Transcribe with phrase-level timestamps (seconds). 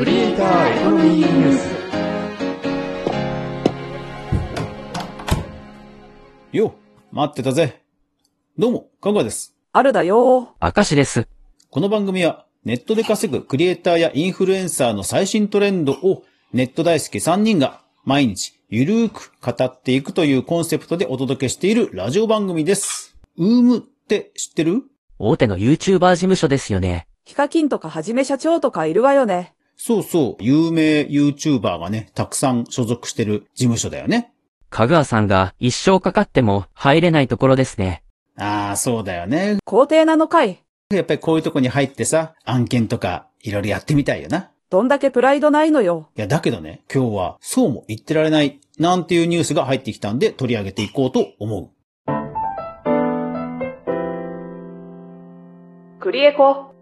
[0.00, 1.68] クリエイターエコノミーニュース
[6.56, 6.74] よ、
[7.12, 7.82] 待ってたぜ。
[8.56, 9.54] どうも、かがです。
[9.74, 10.54] あるだよ。
[10.58, 11.28] 明石です。
[11.68, 16.24] この番組はネットで稼ぐクリエイターやインフルエンサーの最新トレンドを
[16.54, 23.18] ネット大好き3人が毎日ゆるーく語っていくというコンセプトでお届けしているラジオ番組です。
[23.36, 24.82] ウームって知ってる？
[25.18, 27.06] 大手の YouTuber 事務所ですよね。
[27.26, 29.52] ヒカキンとかはじめ社長とかいるわよね。
[29.82, 34.30] そうそう、有名 YouTuber がね、たくさん所属してる事務所だよね。
[34.68, 38.02] かぐわさんが一生かかっても入れないところですね。
[38.36, 39.56] ああ、そうだよね。
[39.64, 40.62] 皇帝なのかい。
[40.90, 44.50] やっぱりこういうとこに入ってさ、案件とかいろいろやってみたいよな。
[44.68, 46.10] どんだけプライドないのよ。
[46.14, 51.70] いや、だけどね、今日はそうも言ってられない、なんていうニュースが入ってきたんで取り上げていこうと思う。
[56.00, 56.74] クリエコ。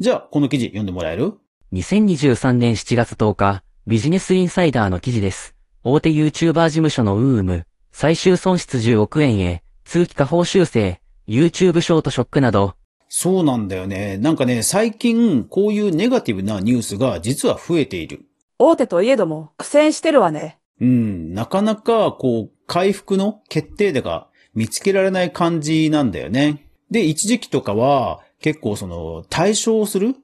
[0.00, 1.34] じゃあ、この記事読んでもらえる？
[1.72, 5.54] 2023年7月10日、ビジネスインサイダーの記事です。
[5.84, 12.74] 大手 YouTuber 事務所のウーム、最終損失10億円へ、通期下方修正、YouTube ショートショックなど、
[13.10, 14.16] そうなんだよね。
[14.16, 18.24] なんかね、最近、こういうネガティブなニュースが実は増えている。
[18.58, 20.58] 大手といえども苦戦してるわね。
[20.80, 26.64] うん、なかなか、こう、回復の決定打が見つけられない感じなんだよね。
[26.90, 30.14] で、一時期とかは、結構その、対象する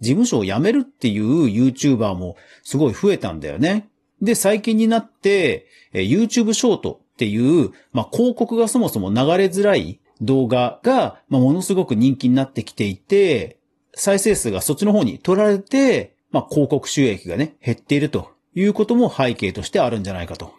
[0.00, 3.88] 事務所を辞めるっていう YouTuber もすごい増えたんだよね。
[4.22, 13.58] で、最近になって、YouTube ショートっていう、まあ、広告がそもそも流れづらい動画が、まあ、ものすごく人気になってきていて、
[13.94, 20.52] 再生数がそっちの方に取られて、まあ、広告収益がね、減っているということも背景としてあるんじゃないかと。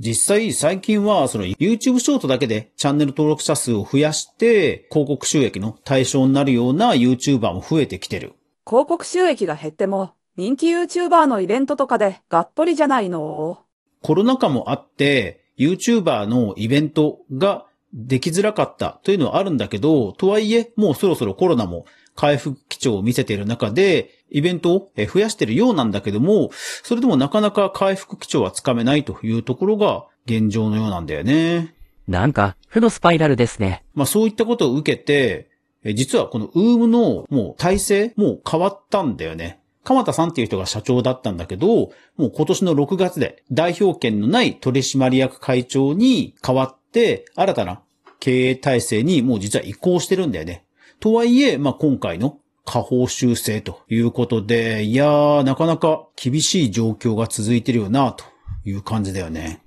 [0.00, 8.34] 実際、最近は、その YouTube ショートだけでチャンネル登録者数を増やして、広告収益の対象になるような YouTuber も増えてきてる。
[8.66, 13.60] 広告収益が減っても、人気 YouTuber のイベントとかでがっぽりじゃないの？
[14.02, 21.84] コロナ禍もあって、YouTuber のイベントができづらかったというのはあるんだけど、とはいえ、もうそろそろコロナも
[22.16, 26.50] 回復基調を見せている中で、イベントをえ増やしているようなんだけども、
[26.82, 31.74] それでもなかなか回復基調はつかめないというところが現状のようなんだよね。
[32.08, 33.84] なんか、負のスパイラルですね。
[33.94, 35.50] まあそういったことを受けて、
[35.92, 39.60] 実はこのウームのもう体制もう変わったんだよね。
[39.84, 47.82] 鎌田さんっていう人が社長だったんだけど、もう今年の6月で代表権のない取締役会長に変わって、新たな
[48.18, 50.64] 経営体制にもう実は移行してるんだよね。
[51.00, 58.24] とはいえ、まあ今回の下方修正ということで、いやー、なかなか厳しい状況が続いてるよな、と
[58.64, 59.62] いう感じだよね。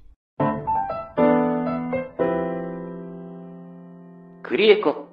[4.42, 5.07] クリエコ。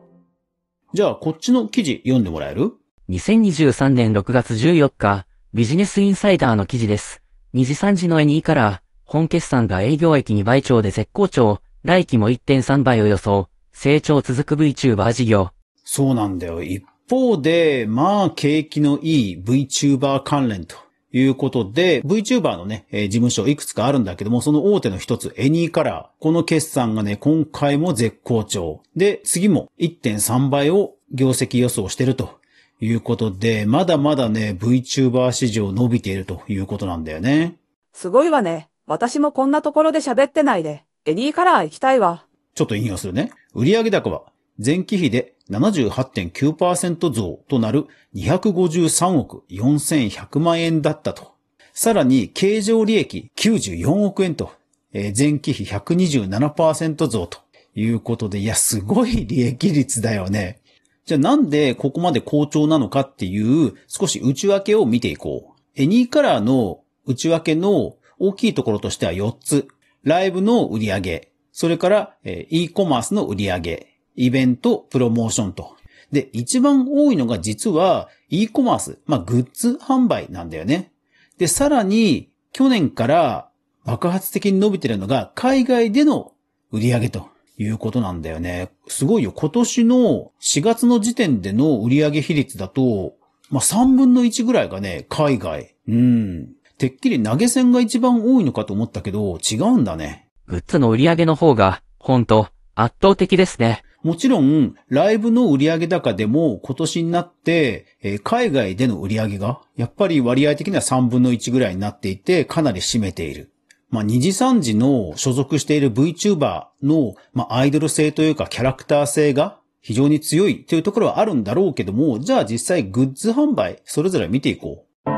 [0.94, 2.70] じゃあ、こっちの記事読んでもらえる
[3.08, 7.20] ？2023年6月14日、ビジネスインサイダーの記事です。
[7.52, 15.50] 2時3時の N2 から、本決算が営業益2倍超で絶好調、来期も1.3倍を予想、成長続く VTuber 事業。
[15.82, 16.62] そうなんだよ。
[16.62, 20.76] 一方で、まあ、景気のいい VTuber 関連と
[21.18, 26.22] いうことで、VTuber のね、えー事務所いくつかあるんだけども、その大手の一つ、エニーカラー。
[26.22, 28.82] この決算がね、今回も絶好調。
[28.96, 32.40] で、次も1.3倍を業績予想してると
[32.80, 37.56] いうことで、まだまだね、VTuber 市場伸びているということなんだよね。
[37.92, 38.68] すごいわね。
[38.86, 40.84] 私もこんなところで喋ってないで。
[41.06, 42.26] エニーカラー行きたいわ。
[42.54, 43.30] ちょっと引用するね。
[43.54, 44.22] 売上高は
[44.58, 51.34] 前期比で78.9%増となる253億4100万円だったと。
[51.72, 54.52] さらに、経常利益94億円と、
[54.92, 57.40] えー前期比127%増と
[57.74, 60.60] いうことで、いや、すごい利益率だよね。
[61.04, 65.60] じゃあなんでここまで好調なのかっていう少し内訳を見ていこう。
[65.74, 69.68] エニーカラーの内訳の大きいところとしては4つ。
[70.04, 75.76] ライブの売り上げ、それから、e コマースの売り上げ、イベント、プロモーションと。
[76.12, 80.92] で、一番多いのが実は e コマース、まあ、グッズ販売なんだよね。
[81.38, 83.48] で、さらに、去年から
[83.84, 86.32] 爆発的に伸びてるのが海外での
[86.70, 87.28] 売り上げと
[87.58, 88.70] いうことなんだよね。
[88.86, 89.32] すごいよ。
[89.32, 93.14] 今年の4月の時点での売上比率だと、
[93.50, 95.74] まあ、3分の1ぐらいがね、海外。
[95.88, 96.48] うん。
[96.78, 100.28] てっきり投げ銭が一番多いのかと思ったけど、違うんだね。
[100.46, 103.82] グッズの売り上げの方が、ほんと、圧倒的ですね。
[104.04, 113.50] もちろん、ライブの売上高でも今年になって、えー、海外での売上が、やっぱり割合的には3分の1ぐらいになっていて、かなり占めている。
[113.88, 125.10] まあ、二次三次の所属している VTuber の、まあ、アイドル性というかキャラクター性が非常に強いというところはあるんだろうけども、じゃあ実際グッズ販売、それぞれ見ていこう。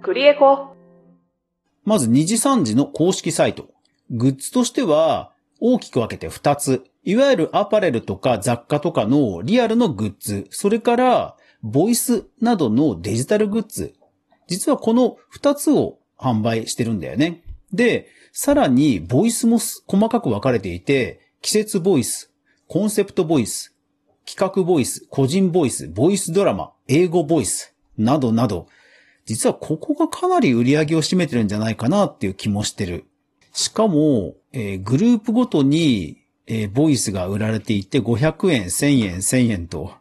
[0.00, 0.76] クリエコ
[1.84, 3.70] まず二次三次の公式サイト。
[4.10, 6.84] グッズとしては大きく分けて2つ。
[7.04, 10.46] いわゆるアパレルとか雑貨とかのリアルのグッズ。
[10.50, 13.94] それからボイスなどのデジタルグッズ。
[14.46, 17.42] 実はこの2つを販売してるんだよね。
[17.72, 22.32] で、さらにボイスも細かく分かれていて、季節ボイス、
[22.66, 23.74] コンセプトボイス、
[24.24, 28.66] 企画ボイス、個人ボイス、ボイスドラマ、英語ボイス、などなど、
[29.24, 33.06] 実はここがかなり売り上げを占めてるんじゃないかなっていう気もしてる。
[33.58, 39.94] しかも、えー、グループごとに、えー、ボイスが売られていて500円、1000円、1000円と。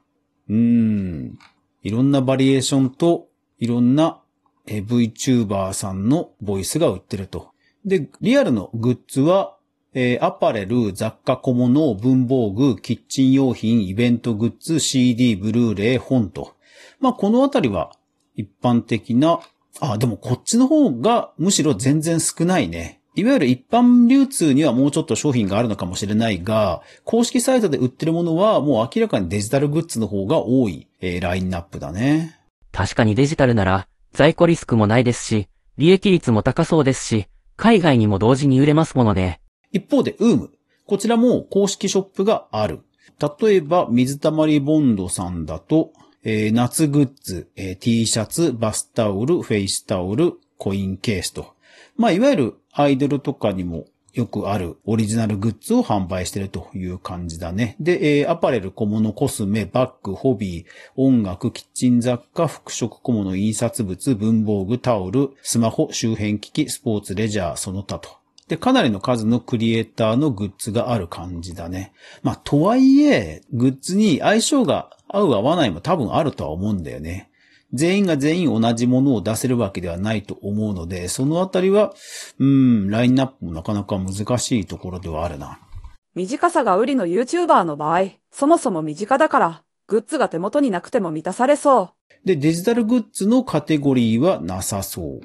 [0.47, 1.39] うん。
[1.81, 4.21] いろんなバリエーションと、いろんな、
[4.67, 7.49] えー、VTuber さんのボイスが売ってると。
[7.83, 9.57] で、リアルのグッズは、
[9.95, 16.53] えー、アパレル、雑貨小物、文房具、キッチン用品、イベントグッズ、CD、ブルーレイ、本と。
[16.99, 17.91] まあ、このあたりは
[18.35, 19.39] 一般的な、
[19.79, 23.01] あ、でもこっちの方がむしろ全然少ないね。
[23.17, 32.39] いわゆる一般流通にはもうちょっと商品があるのかもしれないが、公式サイトで売ってるものはもう明らかにデジタルグッズの方が多い、えー、ラインナップだね。
[32.71, 35.47] 確かにデジタルなら在庫リスクもないですし、
[35.77, 39.39] 利益率も高そうですし、海外にも同時に売れますもので。
[39.71, 40.51] 一方で、ウーム。
[40.85, 42.81] こちらも公式ショップがある。
[43.41, 45.91] 例えば、水溜りボンドさんだと、
[46.23, 51.56] えー、夏グッズ、えー、T シャツ、バスタオル、フェイスタオル、コインケースと。
[51.97, 57.75] まあ、いわゆるアイドルとかにもよくあるオリジナルグッズを販売してるという感じだね。
[57.79, 60.65] で、えー、アパレル、小物、コスメ、バッグ、ホビー、
[60.95, 68.09] 音楽、キッチン雑貨、服飾小物、印刷物、文房具、タオル、スマホ、周辺機器、スポーツ、レジャー、その他と。
[68.47, 71.93] で、かなりの数のクリエイターのグッズがある感じだね。
[72.23, 77.29] まあ、とはいえ、グッズに相性が合う合わないも多分あるとは思うんだよね。
[77.73, 81.93] 全員が全員同じものを出せるわけではないと思うので、そのあたりは、
[82.39, 85.59] うん、ラインナップもなかなか難しいところではあるな。
[86.15, 92.25] 短さが売りの YouTuber の場合、そもそも身近だから、グッズが手元になくても満たされそう。
[92.25, 95.21] で、デジタルグッズのカテゴリーはなさそう。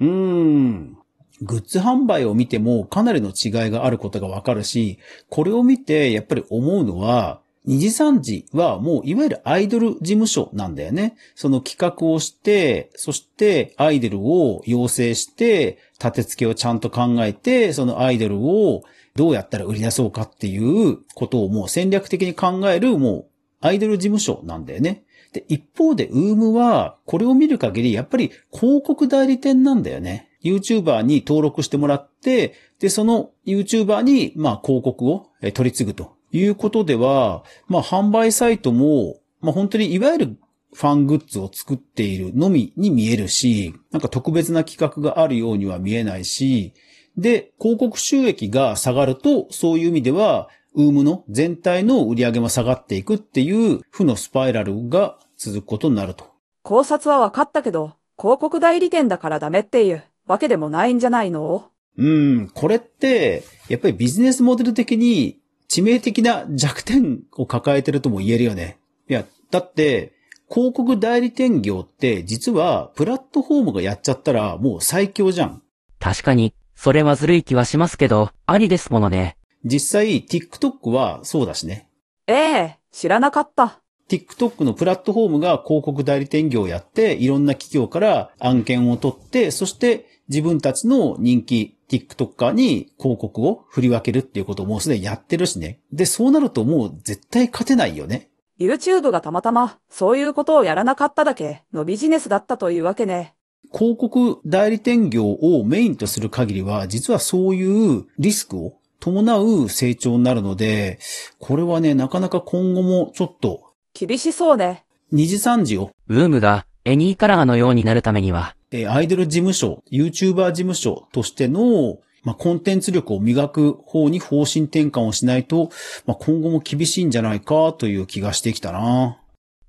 [0.00, 0.96] うーん。
[1.42, 4.98] グッズ販売を見てもかなりの違いがあることがわかるし、
[5.28, 11.16] これを見てやっぱり思うのは、二次三次はもういわゆるアイドル事務所なんだよね。
[11.34, 18.82] その企画をして、そしてアイドルを養成して、立て付けをちゃんと考えて、そのアイドルを
[19.16, 23.26] どうやったら売り出そうかっていうことをもう戦略的に考えるもう
[23.60, 25.04] アイドル事務所なんだよね。
[25.32, 30.30] で、一方で、ウームは、これを見る限り、やっぱり広告代理店なんだよね。
[30.44, 40.36] YouTuber に登録してもらって、で、その YouTuber に、まあ、広告を取り継ぐということでは、まあ、販売サイトも、まあ、本当にいわゆる
[40.74, 46.74] ファングッズを作っているのみに見えるし、なんか特別な企画があるようには見えないし、
[47.16, 56.26] で、広告収益が下がると、そういう意味では、ウームの全体の売り上げも下がっていくっていう負のスパイラルが続くことになると。
[56.62, 61.70] 考察は分かったけど、広告代理店だからダメっていうわけでもないんじゃないの？
[61.96, 65.38] うん、これって、やっぱりビジネスモデル的に
[65.68, 68.78] 致命的な弱点を抱えてるとも言えるよね。
[69.08, 70.12] いや、だって、
[70.48, 75.62] 広告代理店業って実はプラットフォームがやっちゃったらもう最強じゃん。
[75.98, 79.36] 確かに、それはずるい気はしますけど、ありですものね。
[79.64, 81.88] 実際 TikTok はそうだしね。
[82.28, 83.82] ええ知らなかった。
[84.08, 95.80] TikTok のプラットフォームが広告代理店業をやって、いろんな企業から案件を取って、そして自分たちの人気 TikToker に広告を振り分けるっていうことをもうすでにやってるしね。
[95.92, 98.28] で、そうなるともう絶対勝てないよね。
[98.58, 103.34] YouTube がたまたまそういうことをやらなかっただけのビジネスだったというわけね。
[103.72, 110.98] 広告代理店業をメインとする限りは、実はそういうリスクを伴う成長になるので、
[111.38, 114.84] これはね、なかなか今後もちょっと厳しそうね。
[115.12, 115.90] 二次三次を。
[116.08, 118.54] ウームがエニーカラーのようになるためには。
[118.70, 125.70] えアイドル事務所、YouTuber 事務所としての、まあ、コンテンツ力を磨く方に方針転換をしないと、
[126.06, 129.18] まあ、今後も厳しいんじゃないかという気がしてきたな。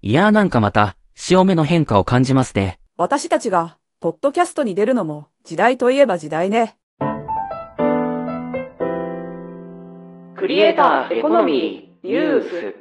[0.03, 2.77] いやーなんかまた、潮目の変化を感じますね。
[2.97, 6.77] 私たちが、ポッドキャストに出るのも、時代といえば時代ね。
[10.35, 12.75] クリエイター、エコノミー、ニュース。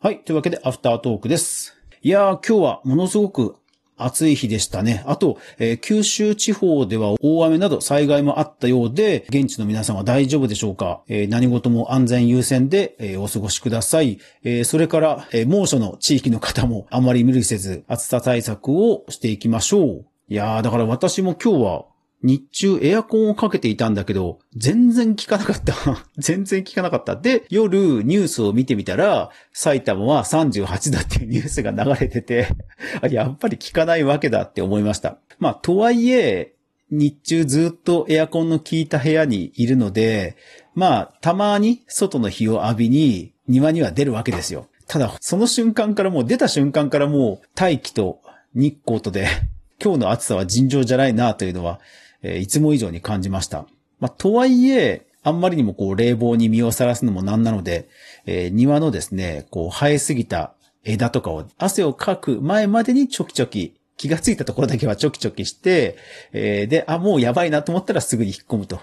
[0.00, 0.22] はい。
[0.22, 1.80] というわけで、アフタートークです。
[2.02, 3.56] いやー、今日はものすごく
[4.04, 5.02] 暑い日でしたね。
[5.06, 14.18] あと、えー、九州地方では大雨など災害もあったようで、現地の皆さんは大丈夫でしょうか、えー、何事も安全優先で、えー、お過ごしください。
[14.44, 20.06] えそれから、え猛暑の地域の方もあまり無理せず暑さ対策をしていきましょう。
[20.28, 21.84] いやー、だから私も今日は
[22.22, 25.74] 日中エアコンをかけていたんだけど、全然効かなかった。
[26.18, 27.16] 全然効かなかった。
[27.16, 32.48] で、夜ニュースを見てみたら、埼玉は38だっていうニュースが流れてて、
[33.10, 35.18] やっぱり効かないわけだって思いました。
[35.38, 36.54] まあ、とはいえ、
[36.90, 40.36] 日中ずっとエアコンの効いた部屋にいるので、
[40.74, 44.66] まあ、たまに外の日を浴びに庭には出るわけですよ。
[44.86, 48.20] ただ、その瞬間からもう出た瞬間からもう大気と
[48.54, 49.28] 日光とで、
[49.82, 51.80] 今日の暑さは尋常じゃないなというのは、
[52.22, 53.66] えいつも以上に感じました。
[53.98, 57.88] まあ、とはいえ、あんまりにもこう冷房に身をさらすのもなんなので、
[58.26, 65.96] えー庭のですね、こう生えすぎた枝とかを汗をかく前までにちょきちょき気がついたところだけはちょきちょきして、
[66.32, 68.80] えーで、あ、もうやばいなと思ったらすぐに引っ込むと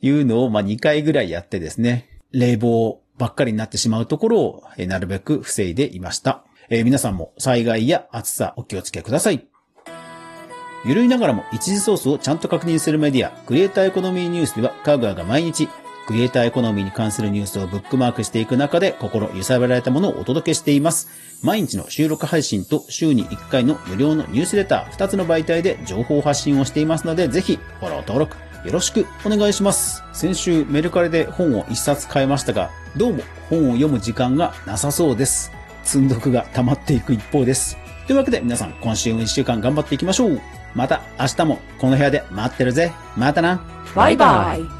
[0.00, 6.44] いうのを、まあ、2回ぐらいやってですね、冷房ばっかりになってしまうところを、えーなるべく防いでいました。
[6.72, 9.49] え皆さんも災害や暑さお気をつけください。
[10.84, 15.68] ゆるいながらも一時ソースをちゃんと確認するメディア、クリエイターエコノミーニュースでは、かぐわが毎日、
[16.06, 21.08] クリエイターエコノミーに関するニュースをブックマークしていく中で、心揺さぶられたものをお届けしています。
[21.42, 30.02] 毎日の収録配信と週に1回の無料のニュースレター、2つの媒体で情報発信をしていますので、ぜひ、フォロー登録、よろしくお願いします。
[30.12, 35.52] 先週メルカリで本を1冊買いましたが、どうも本を読む時間がなさそうです。
[35.84, 37.76] 積んどくが溜まっていく一方です。
[38.06, 40.40] というわけで皆さん今週も1週間頑張っていきましょう。
[40.74, 42.92] また明日もこの部屋で待ってるぜ。
[43.16, 43.60] またな。
[43.94, 44.79] バイバイ。